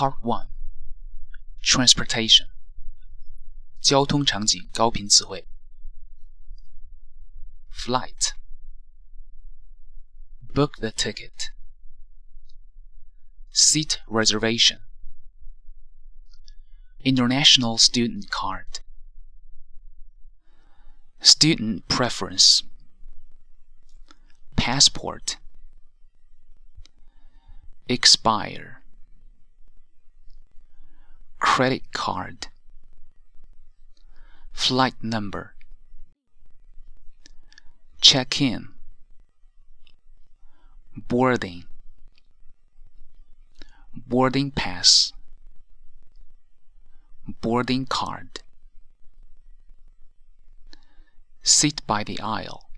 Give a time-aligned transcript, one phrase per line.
[0.00, 0.48] Part One
[1.62, 2.48] Transportation
[3.80, 5.46] 交通场景高频词汇
[7.70, 8.32] Flight
[10.52, 11.50] Book the ticket
[13.52, 14.80] Seat reservation
[17.04, 18.80] International student card
[21.20, 22.62] Student preference
[24.56, 25.36] Passport
[27.88, 28.79] Expire
[31.51, 32.47] credit card,
[34.53, 35.53] flight number,
[37.99, 38.69] check in,
[40.95, 41.65] boarding,
[43.93, 45.11] boarding pass,
[47.41, 48.39] boarding card,
[51.43, 52.69] seat by the aisle,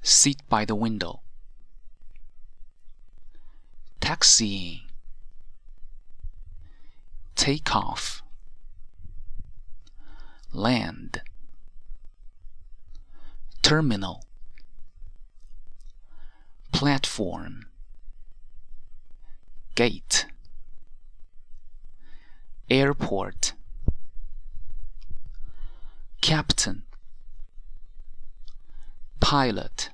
[0.00, 1.20] seat by the window,
[4.00, 4.85] taxiing
[7.46, 8.24] take off,
[10.52, 11.22] land,
[13.62, 14.24] terminal,
[16.72, 17.66] platform,
[19.76, 20.26] gate,
[22.68, 23.52] airport,
[26.20, 26.82] captain,
[29.20, 29.90] pilot,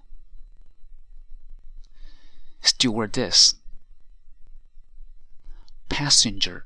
[2.62, 3.56] stewardess,
[5.90, 6.64] passenger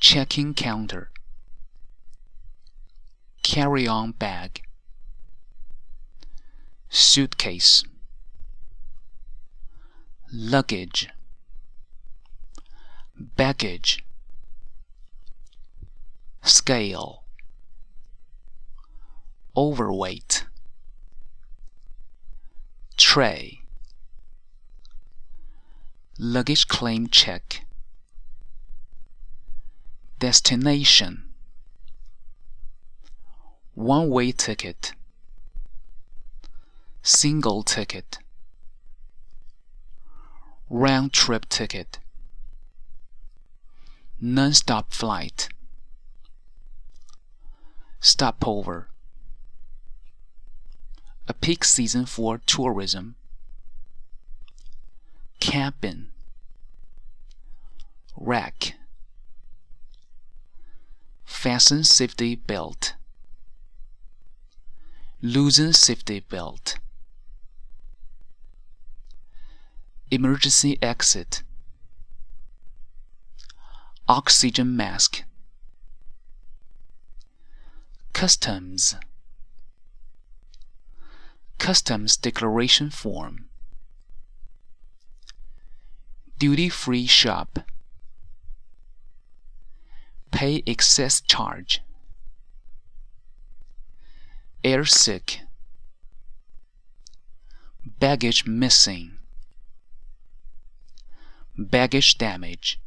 [0.00, 1.10] check-in counter,
[3.42, 4.62] carry-on bag,
[6.88, 7.84] suitcase,
[10.32, 11.08] luggage,
[13.14, 14.02] baggage,
[16.42, 17.22] scale,
[19.54, 20.46] overweight,
[22.96, 23.60] tray,
[26.18, 27.66] luggage claim check
[30.20, 31.22] Destination.
[33.72, 34.92] One way ticket.
[37.02, 38.18] Single ticket.
[40.68, 42.00] Round trip ticket.
[44.20, 45.48] Non-stop flight.
[48.00, 48.88] Stopover.
[51.28, 53.14] A peak season for tourism.
[55.40, 56.08] Cabin.
[58.14, 58.74] Rack
[61.40, 62.96] fasten safety belt.
[65.22, 66.78] Loosen safety belt.
[70.10, 71.42] Emergency exit.
[74.06, 75.22] Oxygen mask.
[78.12, 78.96] Customs.
[81.56, 83.46] Customs declaration form.
[86.36, 87.60] Duty free shop
[90.40, 91.82] pay excess charge.
[94.64, 95.40] Air sick.
[97.84, 99.18] Baggage missing.
[101.58, 102.80] Baggage damage.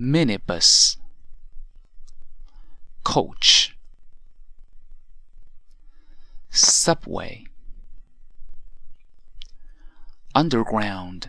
[0.00, 0.96] Minibus.
[3.04, 3.76] Coach.
[6.48, 7.44] Subway.
[10.34, 11.28] Underground.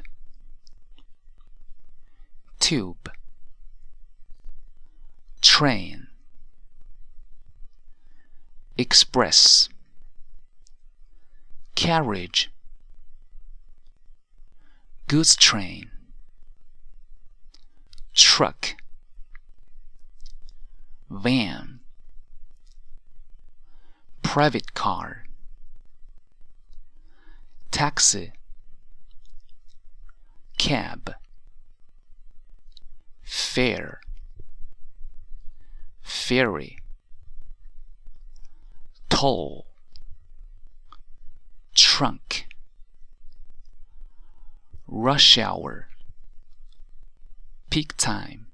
[2.61, 3.12] Tube
[5.53, 6.07] train.
[8.75, 9.69] Express.
[11.75, 12.51] Carriage.
[15.07, 15.91] Goods train.
[18.15, 18.73] Truck.
[21.11, 21.81] Van.
[24.23, 25.25] Private car.
[27.69, 28.31] Taxi.
[30.57, 31.13] Cab.
[33.21, 34.02] Fare
[36.13, 36.77] ferry,
[39.09, 39.65] toll,
[41.75, 42.45] trunk,
[44.87, 45.87] rush hour,
[47.71, 48.45] peak time,